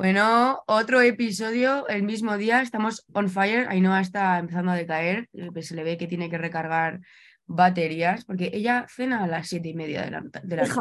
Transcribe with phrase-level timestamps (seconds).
[0.00, 3.68] Bueno, otro episodio, el mismo día, estamos on fire.
[3.68, 7.00] Ainhoa está empezando a decaer, pues se le ve que tiene que recargar
[7.44, 10.78] baterías, porque ella cena a las siete y media de la, de la paz.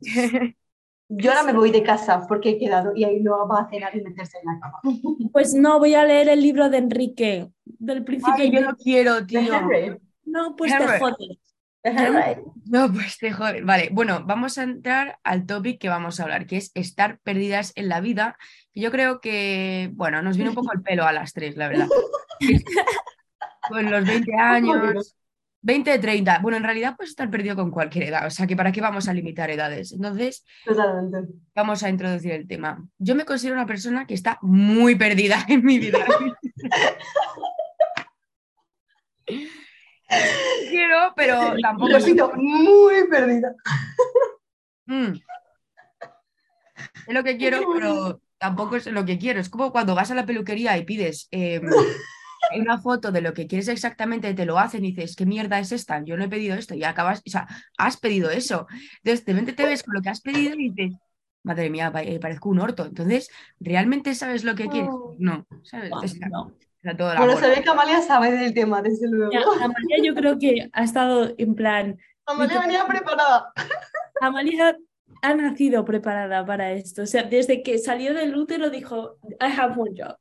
[1.10, 3.94] Yo ahora me voy de casa porque he quedado y ahí no va a cenar
[3.94, 4.80] y meterse en la cama.
[5.30, 8.32] Pues no, voy a leer el libro de Enrique, del príncipe.
[8.38, 9.42] Ay, yo lo quiero, tío.
[10.24, 11.41] No, pues te jodes.
[12.64, 13.64] No, pues te joder.
[13.64, 17.72] Vale, bueno, vamos a entrar al topic que vamos a hablar, que es estar perdidas
[17.74, 18.36] en la vida.
[18.72, 21.68] Y Yo creo que, bueno, nos viene un poco al pelo a las tres, la
[21.68, 21.88] verdad.
[23.68, 25.16] Con los 20 años,
[25.62, 26.38] 20, 30.
[26.40, 29.08] Bueno, en realidad puedes estar perdido con cualquier edad, o sea que ¿para qué vamos
[29.08, 29.92] a limitar edades?
[29.92, 31.32] Entonces, Totalmente.
[31.54, 32.84] vamos a introducir el tema.
[32.98, 36.04] Yo me considero una persona que está muy perdida en mi vida.
[40.68, 41.90] Quiero, pero tampoco.
[41.90, 43.54] Lo siento, muy perdida.
[44.86, 45.14] Mm.
[47.06, 49.40] Es lo que quiero, pero tampoco es lo que quiero.
[49.40, 51.60] Es como cuando vas a la peluquería y pides eh,
[52.58, 55.72] una foto de lo que quieres exactamente, te lo hacen y dices, ¿qué mierda es
[55.72, 56.02] esta?
[56.04, 57.46] Yo no he pedido esto y acabas, o sea,
[57.78, 58.66] has pedido eso.
[59.02, 60.98] Entonces, de repente te ves con lo que has pedido y dices,
[61.44, 62.86] madre mía, eh, parezco un orto.
[62.86, 64.90] Entonces, ¿realmente sabes lo que quieres?
[64.90, 65.16] No.
[65.18, 65.92] No, ¿sabes?
[66.12, 66.52] Sea, No.
[66.82, 69.32] Sea, todo Bueno, se ve que Amalia sabe del tema, desde luego.
[69.32, 73.52] Ya, Amalia yo creo que ha estado en plan, Amalia venía preparada.
[74.20, 74.76] Amalia
[75.22, 77.02] ha nacido preparada para esto.
[77.02, 80.16] O sea, desde que salió del útero dijo, I have one job.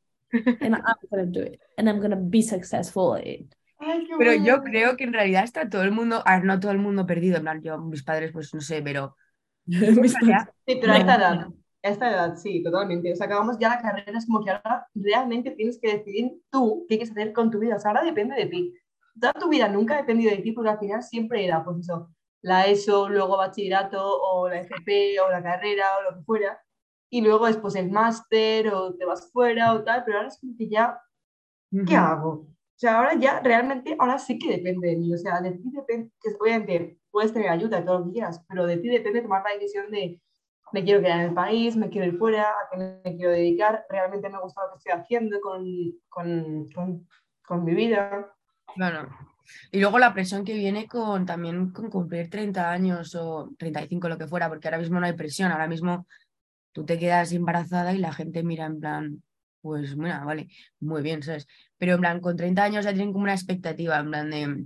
[0.62, 1.59] And I'm gonna do it.
[1.78, 3.53] And I'm gonna be successful at it.
[3.80, 6.72] Ay, Pero yo creo que en realidad está todo el mundo, a ver, no todo
[6.72, 9.18] el mundo perdido, en plan, yo, mis padres, pues no sé, pero.
[9.66, 11.23] Sí, pero a esta No.
[11.23, 11.48] edad,
[11.84, 13.12] a esta edad, sí, totalmente.
[13.12, 16.86] O sea, acabamos ya la carrera, es como que ahora realmente tienes que decidir tú
[16.88, 17.76] qué quieres hacer con tu vida.
[17.76, 18.74] O sea, ahora depende de ti.
[19.20, 22.09] Toda tu vida nunca ha dependido de ti, porque al final siempre era, pues eso,
[22.42, 26.62] la ESO, luego bachillerato, o la FP, o la carrera, o lo que fuera.
[27.09, 30.56] Y luego después el máster, o te vas fuera, o tal, pero ahora es como
[30.58, 31.00] que ya,
[31.72, 31.96] ¿qué Ujú.
[31.96, 32.30] hago?
[32.30, 35.13] O sea, ahora ya realmente, ahora sí que depende de mí.
[35.13, 38.44] O sea, de ti depende, que obviamente puedes tener ayuda y todo lo que quieras,
[38.48, 40.22] pero de ti depende tomar la decisión de
[40.72, 43.86] me quiero quedar en el país, me quiero ir fuera, a qué me quiero dedicar,
[43.90, 45.66] realmente me gusta lo que estoy haciendo con,
[46.09, 47.08] con, con,
[47.46, 48.34] con mi vida.
[48.76, 49.10] Claro.
[49.72, 54.18] Y luego la presión que viene con también con cumplir 30 años o 35, lo
[54.18, 56.08] que fuera, porque ahora mismo no hay presión, ahora mismo
[56.72, 59.24] tú te quedas embarazada y la gente mira en plan,
[59.62, 60.48] pues mira, vale,
[60.80, 61.48] muy bien, ¿sabes?
[61.78, 64.66] Pero en plan, con 30 años ya tienen como una expectativa, en plan de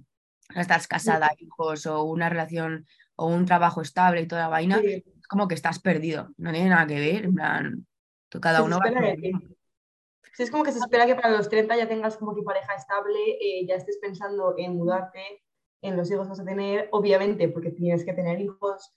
[0.56, 5.04] estás casada, hijos o una relación o un trabajo estable y toda la vaina, Sí,
[5.28, 7.88] como que estás perdido, no tiene nada que ver, en plan,
[8.30, 9.16] tú cada uno va a.
[10.36, 12.74] Sí, es como que se espera que para los 30 ya tengas como que pareja
[12.76, 15.22] estable, eh, ya estés pensando en mudarte,
[15.82, 18.94] en los hijos que vas a tener, obviamente, porque tienes que tener hijos.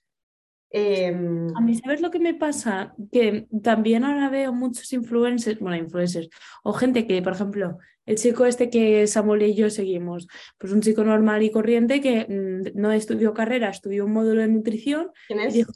[0.70, 2.94] Em, A mí, ¿sabes lo que me pasa?
[3.12, 6.28] Que también ahora veo muchos influencers, bueno, influencers,
[6.64, 10.26] o gente que, por ejemplo, el chico este que Samuel y yo seguimos,
[10.58, 14.48] pues un chico normal y corriente que mm, no estudió carrera, estudió un módulo de
[14.48, 15.54] nutrición ¿Quién y es?
[15.54, 15.72] dijo,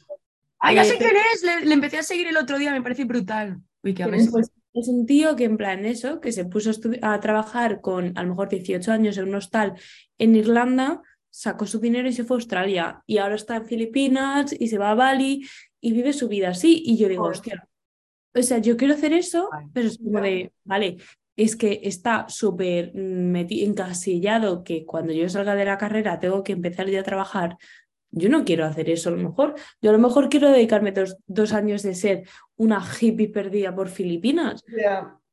[0.65, 2.71] Ah, ya Eh, sé pero- quién es, le, le empecé a seguir el otro día,
[2.73, 3.59] me parece brutal.
[3.83, 4.31] Uy, qué ¿Quién aves- es?
[4.31, 6.71] pues es un tío que en plan eso, que se puso
[7.03, 9.75] a, trabajar con a lo mejor 18 años en un hostal
[10.19, 14.55] en Irlanda, sacó su dinero y se fue a Australia y ahora está en Filipinas
[14.59, 15.47] y se va a Bali
[15.81, 17.69] y vive su vida así y yo digo, hostia,
[18.35, 20.97] o sea, yo quiero hacer eso, pero es como de, vale,
[21.37, 26.89] es que está súper encasillado que cuando yo salga de la carrera tengo que empezar
[26.89, 27.57] ya a trabajar.
[28.13, 29.55] Yo no quiero hacer eso a lo mejor.
[29.81, 33.89] Yo a lo mejor quiero dedicarme dos, dos años de ser una hippie perdida por
[33.89, 34.63] Filipinas.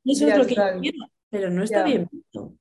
[0.05, 0.97] Eso es lo que yo quiero,
[1.29, 2.53] pero no está bien visto.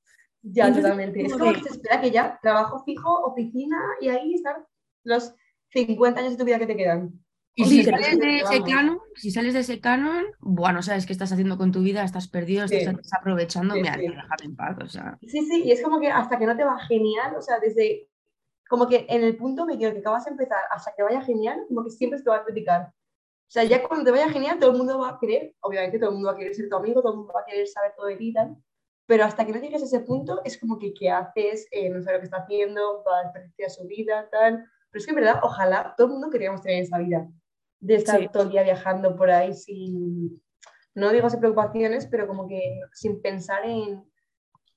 [0.42, 1.24] ya, Entonces, totalmente.
[1.24, 4.56] Es como que se espera que ya trabajo fijo, oficina y ahí están
[5.04, 5.34] los
[5.70, 7.12] 50 años de tu vida que te quedan.
[7.54, 11.32] Y si sales de ese canon, si sales de ese canon, bueno, sabes qué estás
[11.32, 12.96] haciendo con tu vida, estás perdido, estás Sí.
[12.96, 14.14] desaprovechando, Sí, déjame
[14.44, 15.18] en paz, o sea.
[15.22, 18.06] Sí, sí, y es como que hasta que no te va genial, o sea, desde
[18.68, 21.84] como que en el punto medio que acabas de empezar hasta que vaya genial, como
[21.84, 22.82] que siempre te va a criticar.
[22.92, 26.10] O sea, ya cuando te vaya genial, todo el mundo va a querer, obviamente todo
[26.10, 27.94] el mundo va a querer ser tu amigo, todo el mundo va a querer saber
[27.96, 28.56] todo de ti y tal,
[29.06, 32.02] pero hasta que no llegues a ese punto, es como que qué haces, Eh, no
[32.02, 34.66] sabe lo que está haciendo, va a desperdiciar su vida, tal.
[34.90, 37.26] Pero es que en verdad, ojalá todo el mundo queríamos tener esa vida,
[37.80, 38.28] de estar Sí.
[38.30, 40.42] todo el día viajando por ahí sin,
[40.94, 44.04] no digo sin preocupaciones, pero como que sin pensar en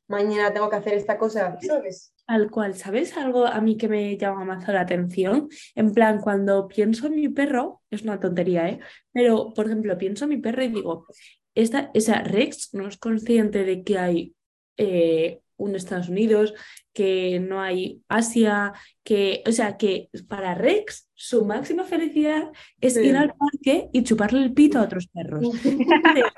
[0.07, 2.13] mañana tengo que hacer esta cosa, ¿sabes?
[2.31, 3.17] Tal cual, ¿sabes?
[3.17, 5.49] Algo a mí que me llama más la atención.
[5.75, 8.79] En plan, cuando pienso en mi perro, es una tontería, ¿eh?
[9.11, 11.07] Pero, por ejemplo, pienso en mi perro y digo,
[11.55, 14.33] esta, esa Rex no es consciente de que hay
[14.77, 16.53] eh, un Estados Unidos,
[16.93, 18.71] que no hay Asia,
[19.03, 22.49] que, o sea, que para Rex su máxima felicidad
[22.79, 23.01] es Sí.
[23.07, 25.43] ir al parque y chuparle el pito a otros perros.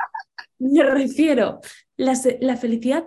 [0.57, 1.59] Me refiero,
[1.97, 3.05] la, la felicidad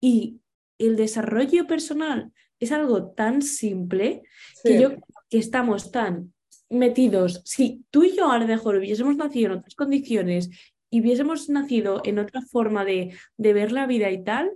[0.00, 0.38] y
[0.86, 4.22] el desarrollo personal es algo tan simple
[4.62, 6.32] que yo creo que estamos tan
[6.70, 7.42] metidos.
[7.44, 10.50] Si tú y yo a lo mejor hubiésemos nacido en otras condiciones
[10.90, 14.52] y hubiésemos nacido en otra forma de, de ver la vida y tal,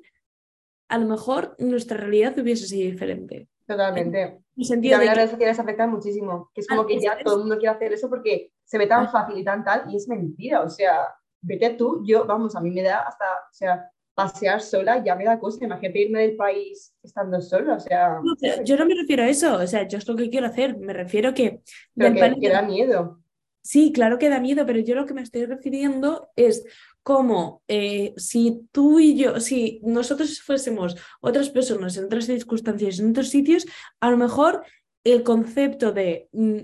[0.89, 3.49] a lo mejor nuestra realidad hubiese sido diferente.
[3.67, 4.23] Totalmente.
[4.23, 7.01] En el Y sentido también de las redes sociales afectan muchísimo, que es como que
[7.01, 7.25] ya es.
[7.25, 9.97] todo el mundo quiere hacer eso porque se ve tan fácil y tan tal, y
[9.97, 11.09] es mentira, o sea,
[11.41, 15.25] vete tú, yo, vamos, a mí me da hasta, o sea, pasear sola ya me
[15.25, 18.95] da cosa, imagínate irme del país estando sola, o sea, no, pero yo no me
[18.95, 21.61] refiero a eso, o sea, yo es lo que quiero hacer, me refiero que
[21.95, 23.21] pero que, da miedo.
[23.63, 26.65] Sí, claro que da miedo, pero yo lo que me estoy refiriendo es
[27.03, 33.11] como eh, si tú y yo, si nosotros fuésemos otras personas en otras circunstancias, en
[33.11, 33.67] otros sitios,
[34.01, 34.65] a lo mejor
[35.05, 36.59] el concepto de mm,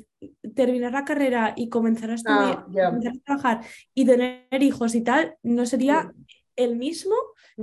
[0.55, 2.87] terminar la carrera y comenzar a estudiar, Ah, ya.
[2.87, 3.61] comenzar a trabajar
[3.95, 6.13] y tener hijos y tal, no sería
[6.57, 7.15] el mismo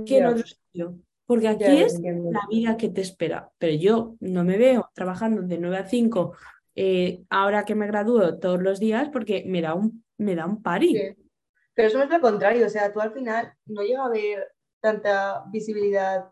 [0.06, 0.98] que en Ya, otro sitio.
[1.26, 3.50] Porque aquí es la vida que te espera.
[3.58, 6.34] Pero yo no me veo trabajando de 9 a 5
[6.74, 10.62] eh, ahora que me gradúo todos los días porque me da un, me da un
[10.62, 10.96] pari.
[10.96, 11.30] Sí.
[11.74, 14.52] Pero eso no es lo contrario, o sea, tú al final no llega a haber
[14.80, 16.30] tanta visibilidad,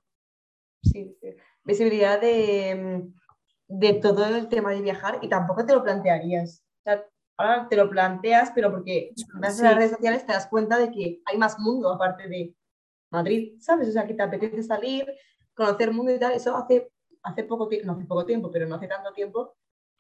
[0.83, 1.17] sí,
[1.65, 3.15] visibilidad de, mm,
[3.69, 6.65] de todo el tema de viajar y tampoco te lo plantearías.
[6.81, 7.05] O sea,
[7.39, 9.79] ahora te lo planteas, pero porque gracias a las Sí.
[9.79, 12.55] redes sociales te das cuenta de que hay más mundo aparte de
[13.11, 13.89] Madrid, ¿sabes?
[13.89, 15.07] O sea, que te apetece salir,
[15.55, 16.33] conocer mundo y tal.
[16.35, 16.93] Eso hace,
[17.23, 19.57] hace poco tiempo, no hace poco tiempo, pero no hace tanto tiempo,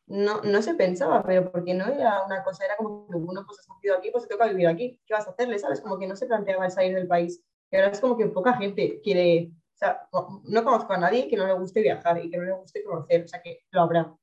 [0.08, 3.58] no, no se pensaba, pero porque no era una cosa, era como que uno pues
[3.60, 5.58] has nacido aquí, pues te toca vivir aquí, ¿qué vas a hacerle?
[5.58, 5.80] ¿Sabes?
[5.82, 7.42] Como que no se planteaba el salir del país.
[7.70, 11.28] Y ahora es como que poca gente quiere, o sea, no, no conozco a nadie
[11.28, 13.82] que no le guste viajar y que no le guste conocer, o sea, que lo
[13.82, 14.14] habrá.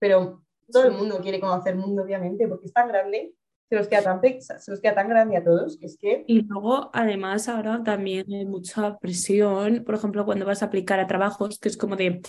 [0.00, 3.34] Pero todo el mundo quiere conocer el mundo, obviamente, porque es tan grande,
[3.68, 6.40] se nos queda tan, se nos queda tan grande a todos, que es que Y
[6.42, 11.58] luego, además, ahora también hay mucha presión, por ejemplo, cuando vas a aplicar a trabajos,
[11.58, 12.22] que es como de,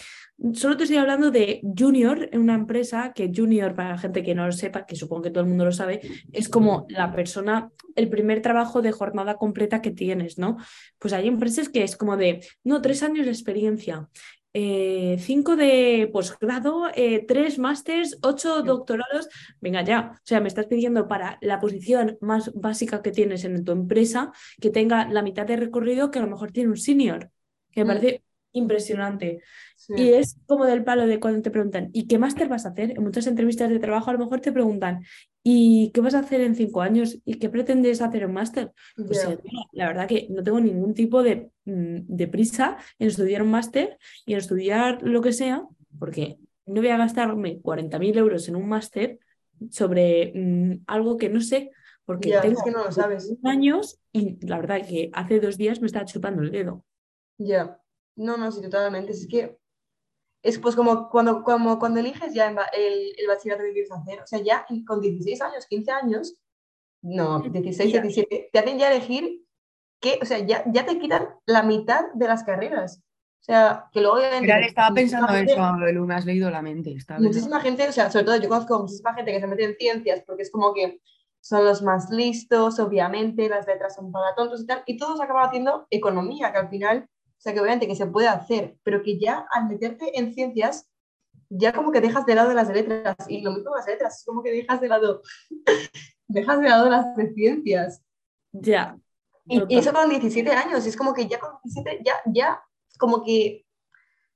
[0.53, 4.36] solo te estoy hablando de junior en una empresa, que junior, para la gente que
[4.36, 6.01] no lo sepa, que supongo que todo el mundo lo sabe,
[6.33, 10.57] es como la persona, el primer trabajo de jornada completa que tienes, ¿no?
[10.97, 14.09] Pues hay empresas que es como de, no, tres años de experiencia.
[14.53, 19.29] Eh, cinco de posgrado, eh, tres másters, ocho doctorados,
[19.61, 23.63] venga ya, o sea, me estás pidiendo para la posición más básica que tienes en
[23.63, 27.29] tu empresa que tenga la mitad de recorrido que a lo mejor tiene un senior,
[27.71, 27.97] que me Mm.
[27.97, 28.23] parece
[28.53, 29.41] impresionante.
[29.75, 32.69] sí, Y es como del palo de cuando te preguntan, ¿y qué máster vas a
[32.69, 32.91] hacer?
[32.91, 35.03] En muchas entrevistas de trabajo a lo mejor te preguntan,
[35.43, 37.17] ¿y qué vas a hacer en cinco años?
[37.25, 38.71] ¿Y qué pretendes hacer en máster?
[38.95, 39.27] Pues
[39.71, 43.97] la verdad que no tengo ningún tipo de, mm, de prisa en estudiar un máster
[44.25, 45.63] y en estudiar lo que sea,
[45.97, 49.19] porque no voy a gastarme 40.000 euros en un máster
[49.71, 51.71] sobre mm, algo que no sé,
[52.05, 53.27] porque es tengo que no lo sabes.
[53.27, 56.85] 21 años y la verdad que hace dos días me estaba chupando el dedo.
[57.39, 57.81] Ya,
[58.19, 59.12] no, no, sí, totalmente.
[59.13, 59.57] Es que
[60.42, 64.27] es pues como cuando, como cuando eliges ya el, el bachillerato que quieres hacer, o
[64.27, 66.36] sea, ya con 16 años, 15 años,
[67.01, 68.01] no, 16, Ya.
[68.01, 69.42] 17, te hacen ya elegir
[70.01, 73.01] que, o sea, ya, ya te quitan la mitad de las carreras.
[73.42, 74.42] O sea, que luego obviamente...
[74.42, 76.92] Mira, estaba pensando gente- eso, Belu, me has leído la mente.
[76.92, 77.25] pensando.
[77.27, 80.24] Muchísima gente, o sea, sobre todo yo conozco muchísima gente que se mete en ciencias
[80.25, 81.01] porque es como que
[81.42, 85.47] son los más listos, obviamente, las letras son para tontos y tal, y todos acaban
[85.47, 87.07] haciendo economía, que al final,
[87.39, 90.89] o sea, que obviamente que se puede hacer, pero que ya al meterte en ciencias,
[91.47, 94.43] ya como que dejas de lado las letras, y lo mismo las letras, es como
[94.43, 95.21] que dejas de lado,
[96.27, 98.03] dejas de lado las de ciencias.
[98.51, 98.97] Ya.
[99.45, 99.71] Y, total.
[99.71, 102.61] y eso con 17 años, y es como que ya con 17, ya, ya,
[102.97, 103.65] como que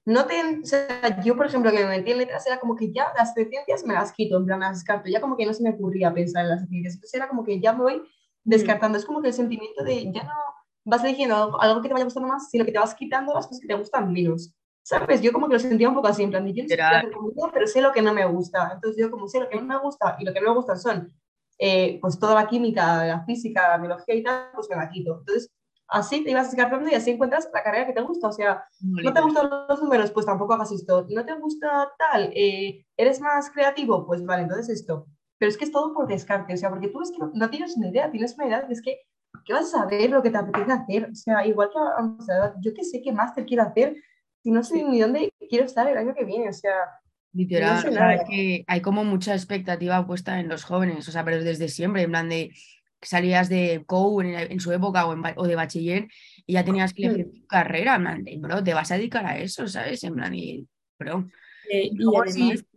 [0.05, 2.93] no te, o sea, yo por ejemplo que me metí en letras era como que
[2.93, 5.53] ya las de ciencias me las quito, en plan las descarto, ya como que no
[5.53, 8.01] se me ocurría pensar en las de ciencias, entonces era como que ya me voy
[8.45, 10.33] descartando, es como que el sentimiento de ya no
[10.86, 13.48] vas eligiendo algo, algo que te vaya gustando más, sino que te vas quitando las
[13.48, 14.54] cosas que te gustan menos.
[14.86, 15.22] ¿Sabes?
[15.22, 17.68] Yo como que lo sentía un poco así, en plan, yo no sé conmigo, pero
[17.68, 18.72] sé lo que no me gusta.
[18.74, 20.75] Entonces yo como sé lo que no me gusta y lo que no me gusta
[20.75, 21.13] son
[21.58, 25.20] eh, pues toda la química, la física, la biología y tal, pues me la quito.
[25.20, 25.50] Entonces
[25.88, 28.28] así te ibas descartando y así encuentras la carrera que te gusta.
[28.28, 30.12] O sea, ¿no te gustan los números?
[30.12, 31.06] Pues tampoco hagas esto.
[31.10, 32.32] ¿No te gusta tal?
[32.36, 34.06] Eh, ¿Eres más creativo?
[34.06, 35.08] Pues vale, entonces esto.
[35.38, 37.50] Pero es que es todo por descarte, o sea, porque tú es que no, no
[37.50, 39.02] tienes una idea, tienes una idea que es que,
[39.46, 41.10] ¿qué vas a saber lo que te apetece hacer?
[41.12, 41.80] O sea, igual que
[42.62, 43.96] yo que sé qué máster quiero hacer,
[44.42, 46.76] si no sé ni dónde quiero estar el año que viene, o sea,
[47.36, 48.14] Literal, No sé o sea, nada.
[48.14, 52.04] es que hay como mucha expectativa puesta en los jóvenes, o sea, pero desde siempre,
[52.04, 52.52] en plan de
[53.02, 56.08] salías de COU en, en su época o, en o de bachiller
[56.46, 59.26] y ya tenías que elegir tu carrera, en plan, de, bro, te vas a dedicar
[59.26, 60.04] a eso, ¿sabes?
[60.04, 60.68] En plan, y,
[61.00, 61.28] bro,
[61.72, 62.73] Eh, y luego además, si,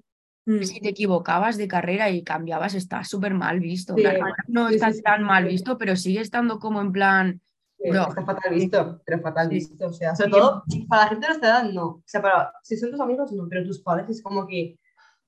[0.47, 3.95] mm, si te equivocabas de carrera y cambiabas, está súper mal visto.
[3.95, 7.41] Sí, plan, no está sí, sí, tan mal visto, pero sigue estando como en plan,
[7.79, 8.09] Bro.
[8.09, 9.87] Está fatal visto, pero fatal visto.
[9.87, 11.87] O sea, sobre todo para la gente de nuestra edad, no.
[11.87, 14.79] O sea, para, si son tus amigos, no, pero tus padres es como que,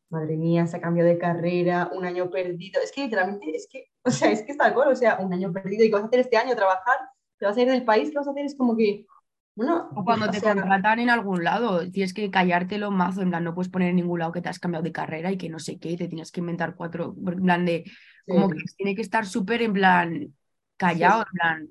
[0.09, 2.81] madre mía, se ha cambiado de carrera, un año perdido.
[2.83, 5.53] Es que literalmente, es que, o sea, es que está algo, o sea, un año
[5.53, 5.85] perdido.
[5.85, 6.57] ¿Y qué vas a hacer este año?
[6.57, 6.97] ¿Trabajar?
[7.39, 8.11] ¿Te vas a ir del país?
[8.11, 8.45] ¿Qué vas a hacer?
[8.45, 9.07] Es como que,
[9.59, 13.31] bueno, o cuando o te sea, contratan en algún lado, tienes que callártelo mazo, en
[13.31, 15.49] plan, no puedes poner en ningún lado que te has cambiado de carrera y que
[15.49, 17.83] no sé qué, y te tienes que inventar cuatro, en plan de,
[18.25, 18.55] como sí.
[18.55, 20.33] que tiene que estar súper en plan
[20.77, 21.69] callado, Sí, en plan,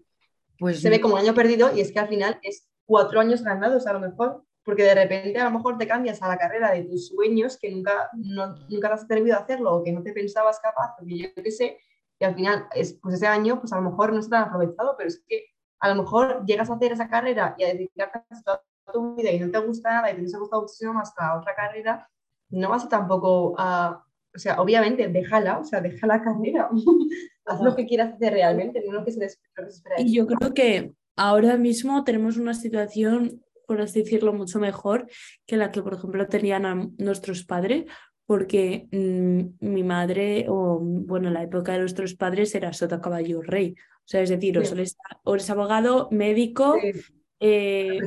[0.60, 3.88] pues se ve como año perdido y es que al final es cuatro años ganados
[3.88, 6.84] a lo mejor, porque de repente a lo mejor te cambias a la carrera de
[6.84, 10.12] tus sueños que nunca, no, nunca te has atrevido a hacerlo o que no te
[10.12, 11.78] pensabas capaz, porque yo qué sé,
[12.20, 14.96] y al final es, pues ese año pues a lo mejor no está tan aprovechado,
[14.98, 15.46] pero es que
[15.80, 19.32] a lo mejor llegas a hacer esa carrera y a dedicarte a toda tu vida
[19.32, 22.10] y no te gusta nada y te hubiese gustado muchísimo más la otra carrera,
[22.50, 24.04] no vas a tampoco a...
[24.36, 26.70] O sea, obviamente, déjala, o sea, deja la carrera.
[27.46, 29.96] Haz lo que quieras hacer realmente, no lo que se, les- lo que se espera.
[30.00, 35.08] Y yo creo que ahora mismo tenemos una situación, por así decirlo, mucho mejor
[35.46, 37.86] que la que, por ejemplo, tenían nuestros padres,
[38.26, 43.42] porque mm, mi madre, o bueno, en la época de nuestros padres era sota caballo
[43.42, 43.76] rey.
[43.78, 47.02] O sea, es decir, o eres, o eres abogado, médico, Sí,
[47.42, 48.00] eh,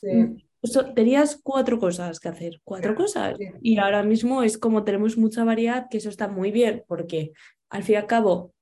[0.00, 0.06] sí.
[0.08, 3.36] mm, so- tenías cuatro cosas que hacer, cuatro cosas.
[3.62, 7.32] Y ahora mismo es como tenemos mucha variedad, que eso está muy bien, porque
[7.70, 8.54] al fin y al cabo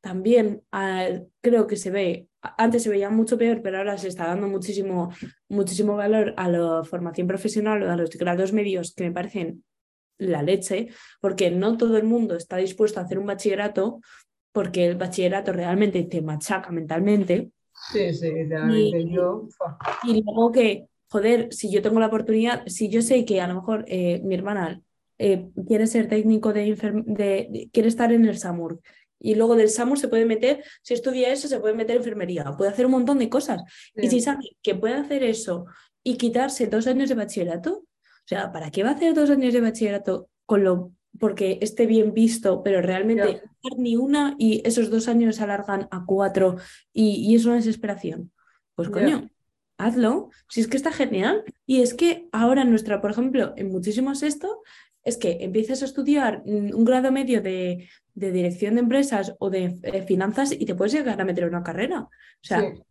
[0.00, 1.08] también ah,
[1.40, 5.12] creo que se ve, antes se veía mucho peor, pero ahora se está dando muchísimo,
[5.48, 9.64] muchísimo valor a la formación profesional o a los grados medios que me parecen
[10.18, 10.88] la leche,
[11.20, 14.00] porque no todo el mundo está dispuesto a hacer un bachillerato,
[14.52, 17.50] porque el bachillerato realmente te machaca mentalmente.
[17.92, 19.00] Sí, sí, literalmente.
[19.00, 19.48] Y- Yo.
[20.04, 23.54] Y luego que, joder, si yo tengo la oportunidad, si yo sé que a lo
[23.56, 24.80] mejor eh, mi hermana
[25.18, 28.80] eh, quiere ser técnico de, de- de- quiere estar en el SAMUR.
[29.22, 32.44] Y luego del SAMUR se puede meter, si estudia eso, se puede meter en enfermería,
[32.56, 33.62] puede hacer un montón de cosas.
[33.94, 35.66] Y si sabe que puede hacer eso
[36.02, 39.52] y quitarse dos años de bachillerato, o sea, ¿para qué va a hacer dos años
[39.52, 44.90] de bachillerato con lo porque esté bien visto, pero realmente no ni una y esos
[44.90, 46.56] dos años se alargan a cuatro
[46.92, 48.32] y, y es una desesperación?
[48.74, 49.30] Pues coño,
[49.78, 51.44] hazlo, si es que está genial.
[51.66, 54.62] Y es que ahora nuestra, por ejemplo, en muchísimos esto,
[55.04, 59.50] es que empiezas a estudiar mm, un grado medio de, de dirección de empresas o
[59.50, 62.00] de eh, finanzas y te puedes llegar a meter en una carrera.
[62.02, 62.08] O
[62.44, 62.82] sea, Sí.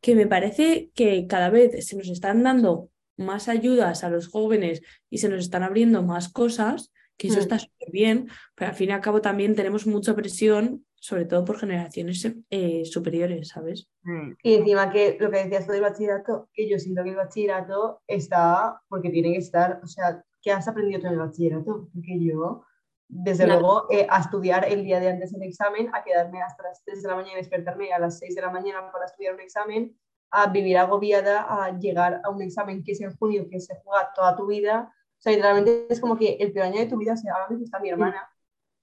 [0.00, 4.80] que me parece que cada vez se nos están dando más ayudas a los jóvenes
[5.10, 7.40] y se nos están abriendo más cosas, que eso Mm.
[7.40, 11.44] está súper bien, pero al fin y al cabo también tenemos mucha presión, sobre todo
[11.44, 13.88] por generaciones eh, superiores, ¿sabes?
[14.02, 14.32] Mm.
[14.42, 18.02] Y encima que lo que decías tú del bachillerato, que yo siento que el bachillerato
[18.06, 21.88] está porque tiene que estar, o sea, ¿qué has aprendido en el bachillerato?
[21.92, 22.64] Porque yo,
[23.08, 23.60] desde Nada.
[23.60, 27.02] luego, eh, a estudiar el día de antes del examen, a quedarme hasta las 3
[27.02, 29.98] de la mañana y despertarme a las 6 de la mañana para estudiar un examen,
[30.30, 34.10] a vivir agobiada, a llegar a un examen que es en junio, que se juega
[34.14, 34.92] toda tu vida.
[35.18, 37.48] O sea, literalmente es como que el peor año de tu vida, o sea, ahora
[37.48, 38.28] mismo está mi hermana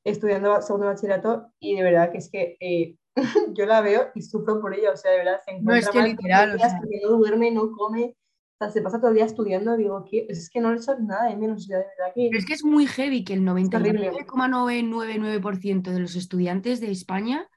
[0.05, 2.95] estudiando segundo bachillerato y de verdad que es que eh,
[3.53, 5.99] yo la veo y sufro por ella, o sea, de verdad se encuentra es que
[5.99, 6.77] mal literal, o sea.
[6.77, 8.15] porque no duerme, no come,
[8.57, 10.97] o sea, se pasa todo el día estudiando, digo, que es que no le echo
[10.99, 11.83] nada de menos, de
[12.15, 14.11] Pero es que es muy heavy que el horrible.
[14.11, 17.49] 99,999% de los estudiantes de España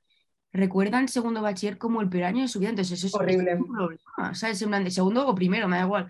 [0.52, 2.70] recuerdan segundo bachiller como el peor año de su vida.
[2.70, 3.52] Entonces, eso es, Horrible.
[3.52, 4.60] es un problema, ¿sabes?
[4.60, 6.08] En plan de segundo o primero, me da igual.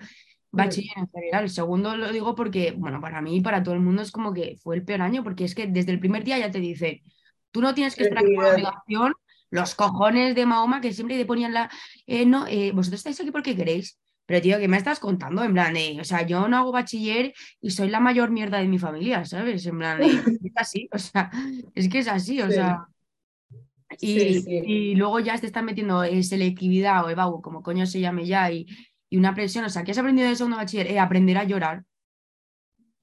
[0.51, 1.45] Bachiller en general.
[1.45, 4.33] El segundo lo digo porque, bueno, para mí y para todo el mundo es como
[4.33, 7.03] que fue el peor año, porque es que desde el primer día ya te dice,
[7.51, 9.13] tú no tienes que estar aquí por obligación,
[9.51, 11.71] los cojones de Mahoma que siempre te ponían la,
[12.07, 13.99] eh, no, eh, vosotros estáis aquí porque queréis.
[14.29, 15.43] Pero tío, ¿qué me estás contando?
[15.43, 17.33] En plan de, o sea, yo no hago bachiller
[17.63, 19.65] y soy la mayor mierda de mi familia, ¿sabes?
[19.65, 19.99] En plan
[20.45, 21.31] es así, o sea,
[21.75, 22.53] es que es así, o Sí.
[22.53, 22.87] sea.
[24.01, 24.63] Y, Sí, sí.
[24.67, 28.53] y luego ya te están metiendo eh, selectividad o EBAU, como coño se llame ya,
[28.53, 28.67] y,
[29.09, 29.65] y una presión.
[29.65, 30.89] O sea, ¿qué has aprendido de segundo bachiller?
[30.89, 31.85] Eh, aprender a llorar.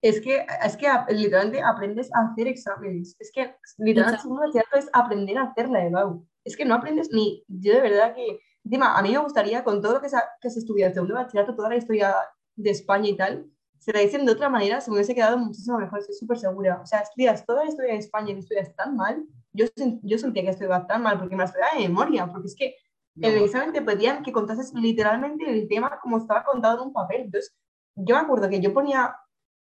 [0.04, 3.16] Es que, es que literalmente aprendes a hacer exámenes.
[3.20, 6.28] Es que literalmente segundo bachillerato es aprender a hacer la EBAU.
[6.44, 9.82] Es que no aprendes ni, yo de verdad que, encima, a mí me gustaría, con
[9.82, 12.16] todo lo que se, que se estudia en segundo bachillerato, toda la historia
[12.56, 13.46] de España y tal,
[13.80, 16.80] se la dicen de otra manera, se me hubiese quedado muchísimo mejor, estoy súper segura.
[16.82, 19.66] O sea, estudias toda la historia de España y estudias tan mal, yo,
[20.02, 22.76] yo sentía que estudiaba tan mal porque me la estudiaba de memoria, porque es que
[23.18, 26.94] en el examen te pedían que contases literalmente el tema como estaba contado en un
[26.94, 27.22] papel.
[27.22, 27.56] Entonces,
[27.96, 29.16] yo me acuerdo que yo ponía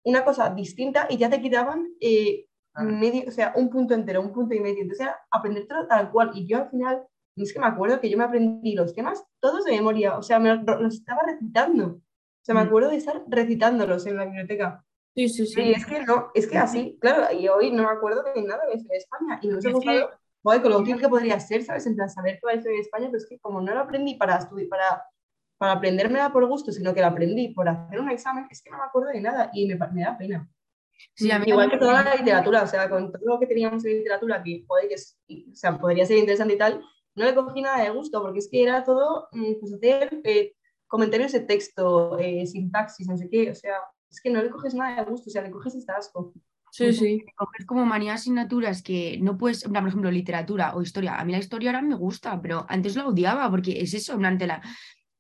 [0.05, 2.45] una cosa distinta y ya te quitaban eh,
[2.75, 4.81] medio, o sea, un punto entero, un punto y medio.
[4.81, 6.31] Entonces era aprendértelo tal cual.
[6.35, 7.05] Y yo al final,
[7.36, 10.40] es que me acuerdo que yo me aprendí los temas todos de memoria, o sea,
[10.40, 11.86] me los, estaba recitando.
[11.88, 14.86] O sea, me acuerdo de estar recitándolos en la biblioteca.
[15.16, 15.62] Sí, sí, sí.
[15.62, 18.63] Y es que no, es que así, claro, y hoy no me acuerdo de nada
[18.66, 19.40] de España.
[19.42, 20.10] Y me hubiese Es que- gustado,
[20.44, 21.86] joder, con lo útil que podría ser, ¿sabes?
[21.88, 24.16] En plan, saber toda la historia de España, pero es que como no lo aprendí
[24.16, 25.04] para estudiar, para,
[25.58, 28.78] para aprendérmela por gusto, sino que la aprendí por hacer un examen, es que no
[28.78, 30.50] me acuerdo de nada y me, me da pena.
[31.16, 33.84] Sí, a mí Igual que toda la literatura, o sea, con todo lo que teníamos
[33.86, 36.82] en literatura, que joder, que es- y, o sea, podría ser interesante y tal,
[37.15, 40.53] no le cogí nada de gusto, porque es que era todo, mm, pues hacer eh,
[40.88, 43.75] comentarios de texto, eh, sintaxis, no sé qué, o sea,
[44.10, 46.34] es que no le coges nada de gusto, o sea, le coges hasta asco.
[46.72, 47.24] Sí, sí.
[47.36, 51.20] coger como manía asignaturas que no puedes, por ejemplo, literatura o historia.
[51.20, 54.20] A mí la historia ahora me gusta, pero antes la odiaba porque es eso, en
[54.20, 54.62] plan, te la-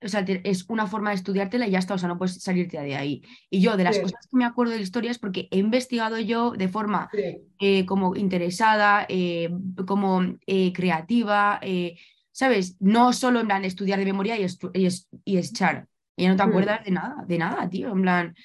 [0.03, 2.41] o sea, te- es una forma de estudiártela y ya está, o sea, no puedes
[2.41, 3.21] salirte de ahí.
[3.49, 4.01] Y yo, de las Sí.
[4.01, 7.37] cosas que me acuerdo de la historia es porque he investigado yo de forma Sí,
[7.59, 9.49] eh, como interesada, eh,
[9.87, 11.97] como eh, creativa, eh,
[12.31, 12.77] ¿sabes?
[12.79, 15.87] No solo en plan estudiar de memoria y, estu- y, es- y echar.
[16.15, 16.49] Y ya no te Mm.
[16.49, 17.91] acuerdas de nada, de nada, tío.
[17.91, 18.35] En plan,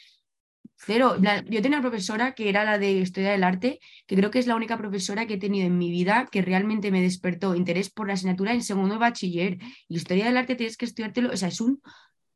[0.79, 1.17] cero.
[1.21, 4.39] Plan, yo tenía una profesora que era la de historia del arte, que creo que
[4.39, 7.91] es la única profesora que he tenido en mi vida que realmente me despertó interés
[7.91, 9.59] por la asignatura en segundo de bachiller.
[9.89, 11.81] Y historia del arte tienes que estudiártelo, o sea, es un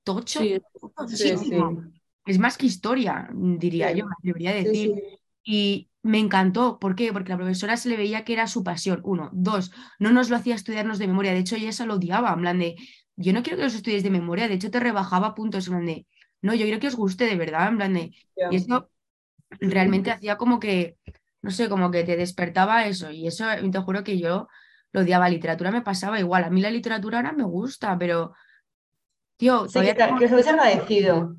[0.04, 1.82] tocho Sí, sí, tochísimo.
[2.26, 3.98] Es más que historia, diría Sí.
[3.98, 4.92] yo, me atrevería a sí, decir.
[4.94, 5.18] sí.
[5.44, 6.78] Y me encantó.
[6.78, 7.12] ¿Por qué?
[7.12, 9.00] Porque la profesora se le veía que era su pasión.
[9.04, 9.30] Uno.
[9.32, 11.32] Dos, no nos lo hacía estudiarnos de memoria.
[11.32, 12.32] De hecho, ella se lo odiaba.
[12.32, 12.76] En plan de,
[13.16, 14.46] yo no quiero que los estudies de memoria.
[14.48, 15.66] De hecho, te rebajaba puntos.
[15.66, 16.06] En plan de,
[16.42, 17.68] no, yo quiero que os guste de verdad.
[17.68, 18.12] En plan de,
[18.50, 18.88] y eso
[19.60, 20.96] realmente hacía como que,
[21.40, 23.10] no sé, como que te despertaba eso.
[23.10, 24.48] Y eso, te juro que yo
[24.92, 25.28] lo odiaba.
[25.28, 26.44] Literatura me pasaba igual.
[26.44, 28.34] A mí la literatura ahora me gusta, pero,
[29.36, 31.36] tío, Sí, todavía que, tengo- que se hubiese agradecido.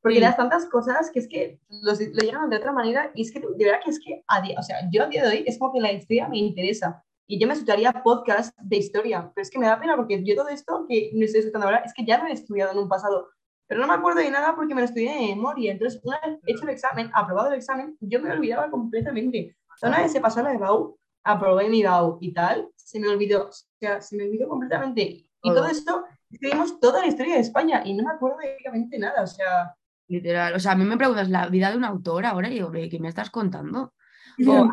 [0.00, 0.20] Porque Sí.
[0.20, 3.40] las tantas cosas que es que los, lo llegan de otra manera y es que
[3.40, 5.58] de verdad que es que, a día, o sea, yo a día de hoy es
[5.58, 9.50] como que la historia me interesa y yo me estudiaría podcast de historia, pero es
[9.50, 12.04] que me da pena porque yo todo esto que me estoy estudiando ahora es que
[12.04, 13.30] ya lo he estudiado en un pasado,
[13.66, 15.72] pero no me acuerdo de nada porque me lo estudié de memoria.
[15.72, 19.56] Entonces, una vez hecho el examen, aprobado el examen, yo me olvidaba completamente.
[19.74, 23.00] O sea, una vez se pasó la de BAU, aprobé mi BAU y tal, se
[23.00, 25.02] me olvidó, o sea, se me olvidó completamente.
[25.02, 25.54] Y Todo.
[25.54, 29.26] todo esto escribimos toda la historia de España y no me acuerdo prácticamente nada, o
[29.26, 29.74] sea,
[30.06, 30.54] Literal.
[30.54, 32.90] O sea, a mí me preguntas la vida de un autor ahora y digo, "¿Pero
[32.90, 33.94] ¿qué me estás contando?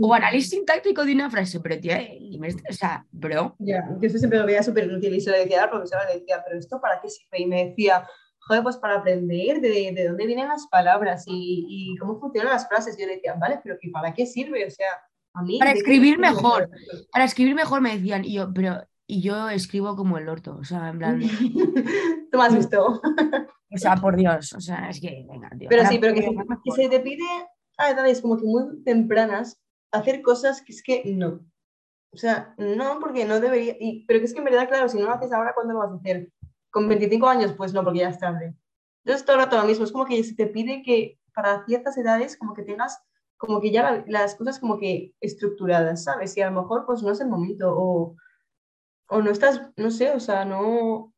[0.00, 3.56] O, o análisis sintáctico de una frase, pero tía, y me- o sea, bro.
[3.58, 6.20] ya, yo siempre lo veía súper útil y se lo decía a la profesora, le
[6.20, 7.40] decía, pero ¿esto para qué sirve?
[7.40, 8.06] Y me decía,
[8.48, 12.66] joder, pues para aprender de, de dónde vienen las palabras y, y cómo funcionan las
[12.66, 12.96] frases.
[12.98, 14.66] Yo le decía, vale, pero ¿y para qué sirve?
[14.66, 14.88] O sea,
[15.34, 15.58] a mí...
[15.58, 16.70] Para ¿de qué escribir mejor.
[17.12, 20.64] Para escribir mejor me decían, y yo, pero, y yo escribo como el orto, o
[20.64, 21.20] sea, en plan,
[22.32, 23.00] Tú me has visto.
[23.70, 25.68] o sea, por Dios, o sea, es que, venga, tío.
[25.68, 26.22] Pero sí, pero que,
[26.74, 27.24] se te pide
[27.76, 29.60] a edades como que muy tempranas
[29.92, 31.40] hacer cosas que es que no.
[32.12, 33.76] O sea, no, porque no debería.
[33.78, 35.80] Y, pero que es que en verdad, claro, si no lo haces ahora, ¿cuándo lo
[35.80, 36.30] vas a hacer?
[36.70, 37.54] ¿Con 25 años?
[37.56, 38.54] Pues no, porque ya es tarde.
[39.04, 39.84] Entonces, todo el rato lo mismo.
[39.84, 43.00] Es como que se te pide que para ciertas edades, como que tengas,
[43.36, 46.36] como que ya la- las cosas como que estructuradas, ¿sabes?
[46.36, 47.72] Y a lo mejor, pues no es el momento.
[47.76, 48.16] O,
[49.08, 51.12] o no estás, no sé, o sea, no.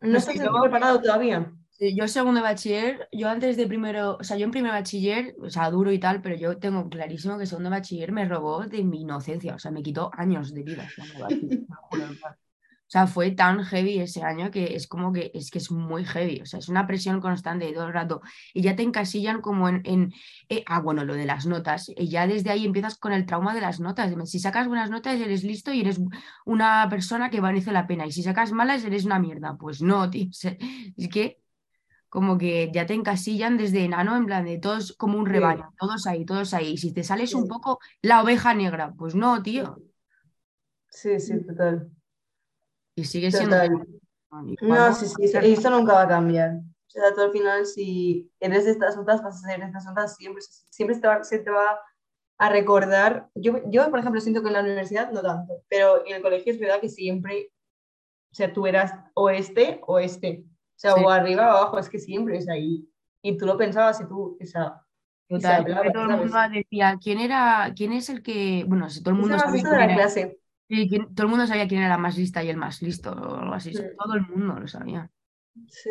[0.00, 1.52] No No estás preparado todavía.
[1.80, 5.50] Yo segundo de bachiller, yo antes de primero, o sea, yo en primer bachiller, o
[5.50, 8.84] sea, duro y tal, pero yo tengo clarísimo que segundo de bachiller me robó de
[8.84, 10.86] mi inocencia, o sea, me quitó años de vida.
[11.18, 11.58] bachiller,
[12.94, 16.40] sea, fue tan heavy ese año que es como que es que es muy heavy,
[16.42, 18.20] o sea, es una presión constante todo el rato
[18.54, 20.12] y ya te encasillan como en, en
[20.48, 23.54] eh, ah, bueno, lo de las notas, y ya desde ahí empiezas con el trauma
[23.54, 24.12] de las notas.
[24.30, 26.00] Si sacas buenas notas eres listo y eres
[26.44, 29.56] una persona que merece la pena y si sacas malas eres una mierda.
[29.58, 30.28] Pues no, tío,
[30.96, 31.40] es que
[32.08, 35.32] como que ya te encasillan desde enano, en plan de todos como un Sí.
[35.32, 36.72] rebaño, todos ahí, todos ahí.
[36.74, 37.36] Y si te sales Sí.
[37.36, 39.76] un poco, la oveja negra, pues no, tío.
[40.88, 41.90] Sí, sí, total.
[42.96, 43.56] Y sigue siendo.
[44.62, 46.52] No, sí, sí, eso- y esto nunca va a cambiar.
[46.56, 49.84] O sea, tú al final, si eres de estas notas, vas a ser de estas
[49.84, 50.42] notas siempre.
[50.70, 51.80] Siempre se te va, se te va
[52.38, 53.28] a recordar.
[53.34, 56.52] Yo, yo, por ejemplo, siento que en la universidad no tanto, pero en el colegio
[56.52, 57.50] es verdad que siempre,
[58.32, 60.44] o sea, tú eras o este o este.
[60.46, 61.02] O sea, Sí.
[61.04, 62.88] o arriba o abajo, es que siempre es ahí.
[63.22, 64.80] Y tú lo pensabas y tú, o sea,
[65.28, 69.20] Total, todo el mundo decía, ¿quién era, quién es el que, bueno, si todo el
[69.20, 70.38] Eso mundo eso quién era, clase.
[70.68, 73.36] Sí, todo el mundo sabía quién era la más lista y el más listo o
[73.36, 73.82] algo así, Sí.
[73.98, 75.10] todo el mundo lo sabía.
[75.68, 75.90] Sí.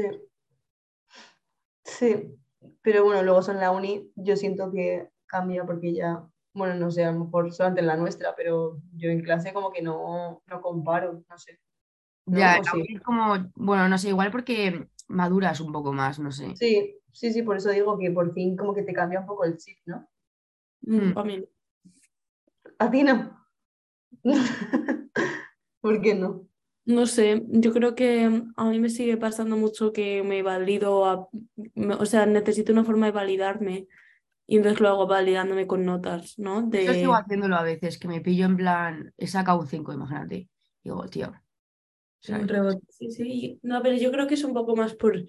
[1.86, 2.38] Sí,
[2.82, 7.04] pero bueno, luego son la uni, yo siento que cambia porque ya, bueno, no sé,
[7.04, 10.62] a lo mejor solamente en la nuestra, pero yo en clase como que no, no
[10.62, 11.60] comparo, no sé.
[12.26, 12.38] ¿No?
[12.40, 12.78] Ya, ¿O la sí?
[12.78, 16.54] uni es como, bueno, no sé, igual porque maduras un poco más, no sé.
[16.56, 19.44] Sí, sí, sí, por eso digo que por fin como que te cambia un poco
[19.44, 20.08] el chip, ¿no?
[20.88, 21.48] Mm, pa' mí no.
[22.80, 23.16] ¿A ti no?
[25.82, 26.48] ¿Por qué no?
[26.86, 31.30] No sé, yo creo que a mí me sigue pasando mucho que me valido, a-
[31.76, 33.88] me- o sea, necesito una forma de validarme
[34.48, 36.70] y entonces lo hago validándome con notas, ¿no?
[36.72, 40.50] Yo sigo haciéndolo a veces, que me pillo en plan, he sacado un 5, imagínate.
[40.84, 41.30] Digo, tío.
[41.30, 41.42] un
[42.22, 42.48] ¿sabes?
[42.48, 42.82] rebote.
[42.90, 43.60] Sí, sí.
[43.64, 45.24] No, pero yo creo que es un poco más por,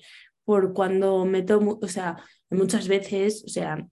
[0.45, 2.17] por cuando me tomo, o sea,
[2.51, 3.87] muchas veces, o sea,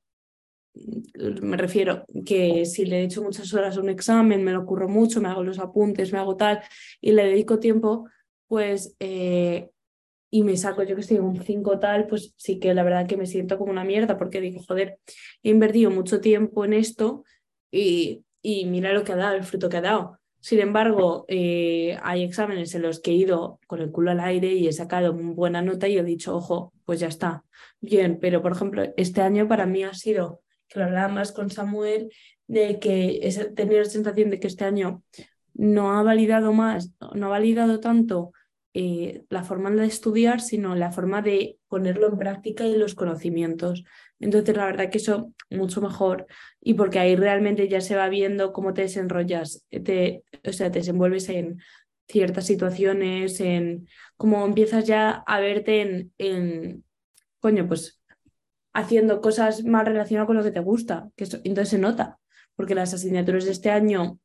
[0.74, 5.20] me refiero que si le echo muchas horas a un examen, me lo curro mucho,
[5.20, 6.60] me hago los apuntes, me hago tal,
[7.00, 8.08] y le dedico tiempo,
[8.48, 9.70] pues, eh,
[10.30, 13.18] y me saco, yo que sé, un 5 tal, pues sí que la verdad que
[13.18, 14.98] me siento como una mierda, porque digo, joder,
[15.42, 17.24] he invertido mucho tiempo en esto
[17.70, 20.18] y, y mira lo que ha dado, el fruto que ha dado.
[20.42, 24.52] Sin embargo, eh, hay exámenes en los que he ido con el culo al aire
[24.52, 27.44] y he sacado una buena nota y he dicho, ojo, pues ya está.
[27.80, 31.50] Bien, pero por ejemplo, este año para mí ha sido, que lo hablaba más con
[31.50, 32.10] Samuel,
[32.46, 35.02] de que he tenido la sensación de que este año
[35.54, 38.32] no ha validado más, no ha validado tanto
[38.74, 43.84] eh, la forma de estudiar, sino la forma de ponerlo en práctica y los conocimientos.
[44.18, 46.26] Entonces, la verdad que eso mucho mejor
[46.60, 50.78] y porque ahí realmente ya se va viendo cómo te desenrollas, te, o sea, te
[50.78, 51.60] desenvuelves en
[52.08, 56.84] ciertas situaciones, en cómo empiezas ya a verte en, en
[57.40, 58.01] coño, pues
[58.74, 62.18] haciendo cosas más relacionadas con lo que te gusta, que eso, entonces se nota,
[62.56, 64.18] porque las asignaturas de este año,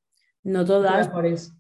[0.43, 1.53] no todas, mejores.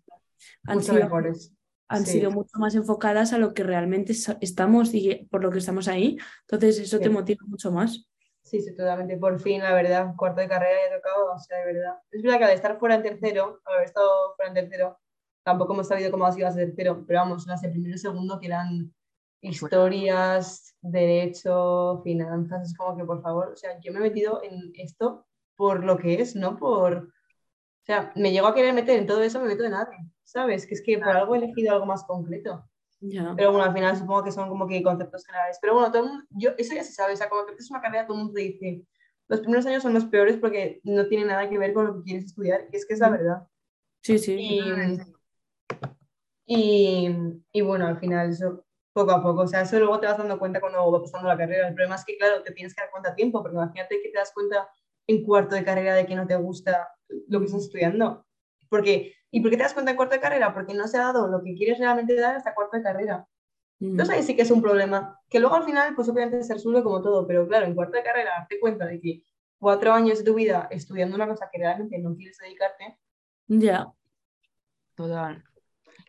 [0.65, 1.53] han Mucho sido mejores.
[1.89, 2.13] han Sí.
[2.19, 6.17] sido mucho más enfocadas a lo que realmente estamos y por lo que estamos ahí.
[6.41, 7.09] Entonces eso te Sí.
[7.09, 8.05] motiva mucho más.
[8.43, 9.17] Sí, sí, totalmente.
[9.17, 11.93] Por fin, la verdad, cuarto de carrera ya he tocado, o sea, de verdad.
[12.11, 14.99] Es verdad que al estar fuera en tercero, al haber estado fuera en tercero,
[15.43, 18.39] tampoco hemos sabido cómo ha sido ser tercero, pero vamos, las de primero y segundo
[18.39, 18.93] que eran
[19.41, 24.71] historias, derecho, finanzas, es como que por favor, o sea, yo me he metido en
[24.75, 29.07] esto por lo que es, no por, o sea, me llego a querer meter en
[29.07, 30.65] todo eso, me meto en nadie, ¿sabes?
[30.65, 32.63] Que es que por algo he elegido algo más concreto.
[32.99, 33.33] Ya.
[33.35, 35.59] Pero bueno, al final supongo que son como que conceptos generales.
[35.61, 37.69] Pero bueno, todo el mundo- yo, eso ya se sabe, o sea, como que es
[37.69, 38.83] una carrera, todo el mundo te dice,
[39.27, 42.03] los primeros años son los peores porque no tiene nada que ver con lo que
[42.03, 43.47] quieres estudiar, y es que es la verdad.
[44.01, 44.35] Sí, sí.
[44.39, 44.61] Y,
[46.45, 47.15] y,
[47.51, 48.65] y bueno, al final eso
[48.97, 51.37] poco a poco, o sea, eso luego te vas dando cuenta cuando va pasando la
[51.37, 51.67] carrera.
[51.67, 54.09] El problema es que, claro, te tienes que dar cuenta a tiempo, porque imagínate que
[54.09, 54.67] te das cuenta
[55.05, 56.89] en cuarto de carrera de que no te gusta
[57.27, 58.25] lo que estás estudiando.
[58.69, 60.53] Porque, ¿Y por qué te das cuenta en cuarto de carrera?
[60.53, 63.27] Porque no se ha dado lo que quieres realmente dar hasta cuarto de carrera.
[63.79, 65.19] Entonces ahí sí que es un problema.
[65.29, 68.03] Que luego al final, pues obviamente se resuelve como todo, pero claro, en cuarto de
[68.03, 69.23] carrera, darte cuenta de que
[69.59, 72.97] cuatro años de tu vida estudiando una cosa que realmente no quieres dedicarte,
[73.47, 73.87] Ya.
[74.95, 75.43] Total.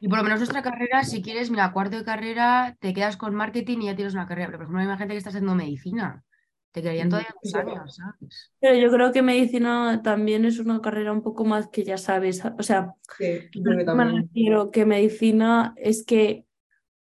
[0.00, 3.34] Y por lo menos nuestra carrera, si quieres, mira, cuarto de carrera, te quedas con
[3.34, 4.46] marketing y ya tienes una carrera.
[4.48, 6.24] Pero por ejemplo, hay gente que está haciendo medicina.
[6.72, 8.52] Te quedarían todavía dos años, ¿sabes?
[8.60, 12.42] Pero yo creo que medicina también es una carrera un poco más que ya sabes.
[12.58, 14.16] O sea, sí, yo creo que me también.
[14.22, 16.46] refiero que medicina es que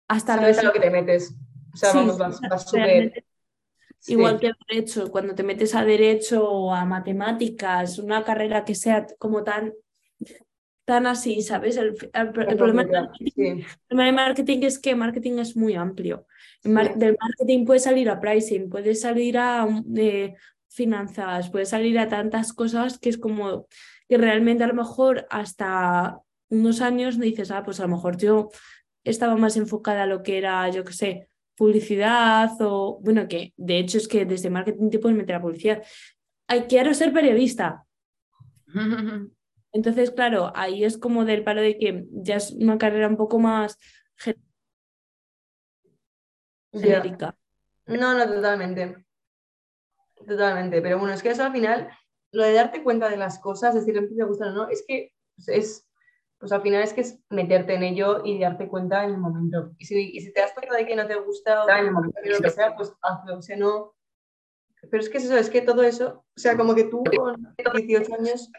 [0.08, 1.36] hasta Sabes a lo que te metes.
[1.72, 3.12] O sea, Sí, vamos, vas, vas súper...
[3.98, 4.12] sí.
[4.12, 8.74] Igual que el derecho, cuando te metes a derecho o a matemáticas, una carrera que
[8.74, 9.72] sea como tan,
[10.90, 11.76] tan así, ¿sabes?
[11.76, 13.02] El, el- el Tan problema, completa,
[13.90, 14.66] marketing, sí.
[14.66, 16.26] es que marketing es muy amplio.
[16.62, 16.70] Sí.
[16.96, 20.34] del marketing puede salir a pricing, puede salir a eh,
[20.68, 23.66] finanzas, puede salir a tantas cosas que es como
[24.08, 28.50] que realmente a lo mejor hasta unos años dices, ah, pues a lo mejor yo
[29.04, 33.78] estaba más enfocada a lo que era, yo qué sé, publicidad o, bueno, que de
[33.78, 35.82] hecho es que desde marketing te puedes meter a publicidad.
[36.68, 37.84] Quiero ser periodista.
[39.72, 43.38] Entonces, claro, ahí es como del palo de que ya es una carrera un poco
[43.38, 43.78] más
[46.72, 47.36] genérica.
[47.86, 49.04] No, no, totalmente.
[50.26, 50.82] Totalmente.
[50.82, 51.88] Pero bueno, es que eso al final,
[52.32, 55.12] lo de darte cuenta de las cosas, decir si te gustan o no, es que
[55.36, 55.88] pues, es,
[56.38, 59.72] pues al final es que es meterte en ello y darte cuenta en el momento.
[59.78, 61.86] Y si, y si te das cuenta de que no te gusta o en el
[61.86, 62.20] no momento.
[62.22, 63.38] te gusta, lo que sea, pues hazlo.
[63.38, 63.94] O sea, no.
[64.90, 67.54] Pero es que es eso, es que todo eso, o sea, como que tú con
[67.74, 68.50] 18 años,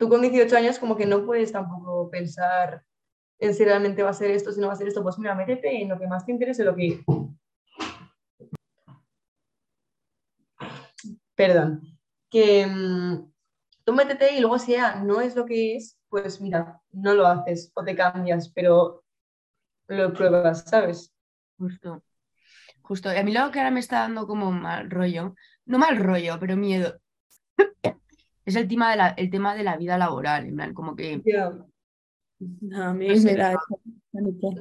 [0.00, 2.82] tú con 18 años como que no puedes tampoco pensar
[3.38, 5.34] en si realmente va a ser esto, si no va a ser esto, pues mira,
[5.34, 7.04] métete en lo que más te interese, lo que...
[11.34, 11.82] Perdón.
[12.30, 13.30] Que mm,
[13.84, 17.26] tú métete y luego si ya no es lo que es, pues mira, no lo
[17.26, 19.04] haces o te cambias, pero
[19.86, 21.12] lo pruebas, ¿sabes?
[21.58, 22.02] Justo.
[22.80, 23.12] Justo.
[23.12, 25.34] Y a mí lo que ahora me está dando como mal rollo,
[25.66, 26.99] no mal rollo, pero miedo,
[28.50, 30.46] es el tema de la, el tema de la vida laboral.
[30.46, 31.46] En plan, como que Ya,
[32.88, 33.54] A mí No sé, me da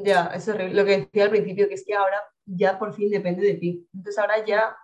[0.03, 0.75] ya, es horrible.
[0.75, 3.87] Lo que decía al principio, que es que ahora ya por fin depende de ti.
[3.93, 4.75] Entonces ahora ya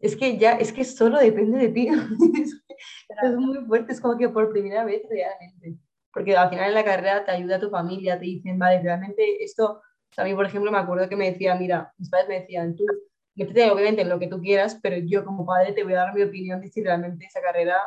[0.00, 1.88] es que ya, es que solo depende de ti.
[3.22, 5.78] es muy fuerte, es como que por primera vez realmente.
[6.12, 9.42] Porque al final en la carrera te ayuda a tu familia, te dicen, vale, realmente
[9.42, 9.82] esto,
[10.16, 12.84] a mí por ejemplo me acuerdo que me decía, mira, mis padres me decían, tú
[13.34, 16.14] métete obviamente en lo que tú quieras, pero yo como padre te voy a dar
[16.14, 17.78] mi opinión de si realmente esa carrera,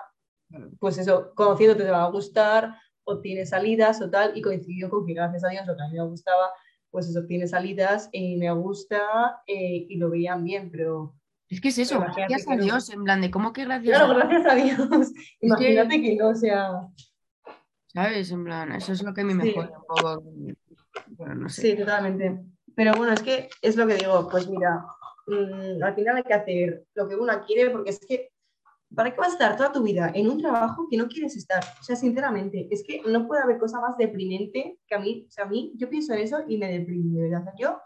[0.80, 5.06] pues eso, conociéndote te va a gustar, o tiene salidas o tal, y coincidió con
[5.06, 6.52] que gracias a Dios lo que a mí me gustaba,
[6.90, 11.16] pues eso, tiene salidas y me gusta eh, y lo veían bien, pero...
[11.50, 14.26] Es que es eso, gracias a Dios, en plan de cómo que gracias claro, a
[14.26, 15.14] gracias a Dios.
[15.42, 16.16] Imagínate que...
[16.16, 16.88] no, sea...
[17.94, 18.32] ¿Sabes?
[18.32, 20.24] En plan, eso es lo que a mí me jode un poco.
[21.08, 21.62] Bueno, no sé.
[21.62, 22.44] Sí, totalmente.
[22.76, 24.86] Pero bueno, es que es lo que digo, pues mira,
[25.28, 28.32] Mm, al final hay que hacer lo que uno quiere, porque es que,
[28.96, 31.64] ¿para qué vas a estar toda tu vida en un trabajo que no quieres estar?
[31.80, 35.32] O sea, sinceramente, es que no puede haber cosa más deprimente que a mí, o
[35.32, 37.54] sea, a mí, yo pienso en eso y me deprime, de verdad.
[37.58, 37.80] yo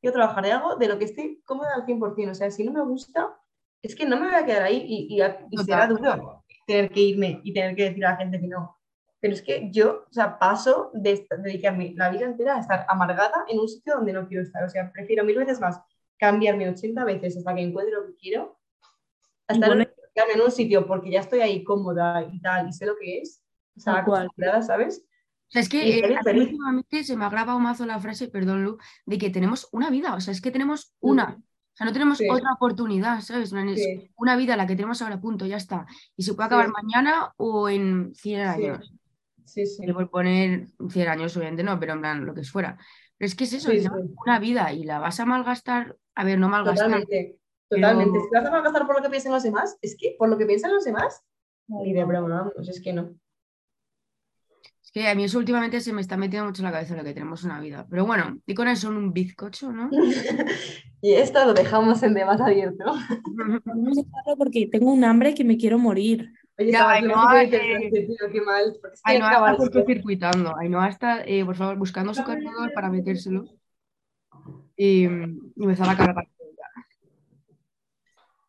[0.00, 2.72] quiero trabajar de algo de lo que esté cómoda al 100%, o sea, si no
[2.72, 3.36] me gusta,
[3.82, 7.40] es que no me voy a quedar ahí y, y, será duro tener que irme
[7.44, 8.76] y tener que decir a la gente que no.
[9.20, 13.44] Pero es que yo, o sea, paso de, dedicarme la vida entera a estar amargada
[13.48, 14.64] en un sitio donde no quiero estar.
[14.64, 15.80] O sea, prefiero mil veces más
[16.18, 18.58] cambiarme 80 veces hasta que encuentre lo que quiero,
[19.46, 19.68] hasta
[20.34, 23.42] en un sitio porque ya estoy ahí cómoda y tal, y sé lo que es,
[23.76, 25.04] o sea, acostumbrada, ¿sabes?
[25.48, 28.78] O sea, es que eh, últimamente se me ha grabado mazo la frase, perdón Lu,
[29.04, 31.38] de que tenemos una vida, o sea, es que tenemos una,
[31.76, 33.52] o sea, no tenemos otra oportunidad, ¿sabes?
[34.16, 35.86] Una vida la que tenemos ahora, punto, ya está.
[36.16, 38.94] Y se puede acabar mañana o en 100 años.
[39.44, 39.84] Sí, sí.
[39.84, 42.78] Le voy a poner 100 años, obviamente no, pero en plan, lo que fuera.
[43.18, 43.86] Pero es que es eso, es
[44.24, 46.86] una vida y la vas a malgastar, a ver, no malgastar.
[46.86, 48.20] Totalmente, totalmente.
[48.20, 50.46] Si vas a malgastar por lo que piensan los demás, es que por lo que
[50.46, 51.22] piensan los demás,
[51.68, 53.14] ni de broma, pues es que no.
[54.82, 57.02] Es que a mí eso últimamente se me está metiendo mucho en la cabeza lo
[57.02, 57.86] que tenemos una vida.
[57.90, 59.90] Pero bueno, y con eso un bizcocho, ¿no?
[61.02, 62.84] y esto lo dejamos en debate abierto.
[63.64, 66.32] Vamos a dejarlo porque tengo un hambre que me quiero morir.
[66.58, 68.78] Oye, ya, Ainhoa, eh, qué mal.
[69.04, 70.56] Ainhoa está justo circuitando.
[70.56, 73.44] Ainhoa está, eh, por favor, buscando su cargador para metérselo
[74.76, 75.08] y, y
[75.56, 76.28] empezar a cargar.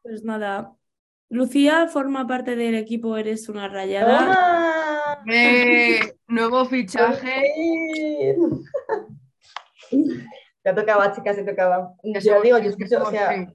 [0.07, 0.73] Pues nada,
[1.27, 5.21] Lucía forma parte del equipo Eres una rayada.
[5.29, 8.37] Eh, nuevo fichaje.
[10.63, 11.93] Ya tocaba, chicas, se tocaba.
[12.03, 13.47] Yo digo, yo escucho, o sea,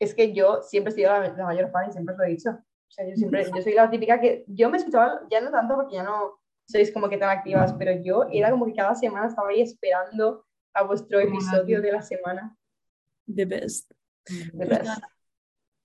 [0.00, 2.30] es que yo siempre he sido la, la mayor fan y siempre os lo he
[2.30, 2.50] dicho.
[2.50, 5.76] O sea, yo siempre, yo soy la típica que, yo me escuchaba, ya no tanto
[5.76, 9.28] porque ya no sois como que tan activas, pero yo era como que cada semana
[9.28, 12.56] estaba ahí esperando a vuestro episodio de la semana.
[13.32, 13.92] The best.
[14.26, 15.02] The best.